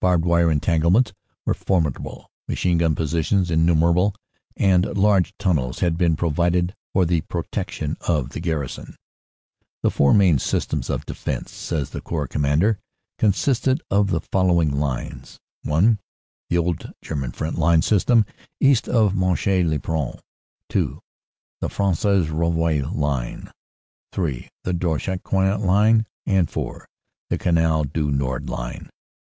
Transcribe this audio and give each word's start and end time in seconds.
Barbed 0.00 0.24
wire 0.24 0.50
entanglements 0.50 1.12
were 1.46 1.54
formidable, 1.54 2.32
machine 2.48 2.78
gun 2.78 2.96
positions 2.96 3.48
innumerable, 3.48 4.12
and 4.56 4.86
large 4.98 5.32
tunnels 5.38 5.78
had 5.78 5.96
been 5.96 6.16
pro 6.16 6.32
vided 6.32 6.72
for 6.92 7.04
the 7.06 7.20
protection 7.20 7.96
of 8.00 8.30
the 8.30 8.40
garrison. 8.40 8.96
"The 9.84 9.92
four 9.92 10.12
main 10.14 10.40
systems 10.40 10.90
of 10.90 11.06
defense," 11.06 11.52
says 11.52 11.90
the 11.90 12.00
Corps 12.00 12.26
Com 12.26 12.42
mander, 12.42 12.80
"consisted 13.20 13.80
of 13.88 14.08
the 14.10 14.20
following 14.20 14.72
lines: 14.80 15.38
1. 15.62 16.00
The 16.50 16.58
old 16.58 16.92
German 17.00 17.30
front 17.30 17.56
line 17.56 17.82
system 17.82 18.26
east 18.58 18.88
of 18.88 19.14
Monchy 19.14 19.62
le 19.62 19.78
Preux. 19.78 20.18
2. 20.70 21.00
The 21.60 21.68
Fresnes 21.68 22.30
Rouvroy 22.30 22.80
line. 22.92 23.52
3. 24.10 24.48
The 24.64 24.74
Drocourt 24.74 25.22
Queant 25.22 25.60
line. 25.62 26.04
4. 26.48 26.88
The 27.30 27.38
Canal 27.38 27.84
du 27.84 28.10
Nord 28.10 28.50
line. 28.50 28.90